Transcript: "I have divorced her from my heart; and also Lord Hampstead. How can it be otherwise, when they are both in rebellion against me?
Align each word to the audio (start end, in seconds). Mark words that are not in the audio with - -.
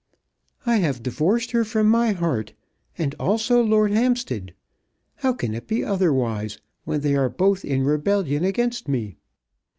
"I 0.65 0.77
have 0.77 1.03
divorced 1.03 1.51
her 1.51 1.63
from 1.63 1.87
my 1.87 2.13
heart; 2.13 2.53
and 2.97 3.13
also 3.19 3.61
Lord 3.61 3.91
Hampstead. 3.91 4.55
How 5.17 5.31
can 5.31 5.53
it 5.53 5.67
be 5.67 5.83
otherwise, 5.83 6.57
when 6.85 7.01
they 7.01 7.15
are 7.15 7.29
both 7.29 7.63
in 7.63 7.83
rebellion 7.83 8.43
against 8.43 8.87
me? 8.87 9.17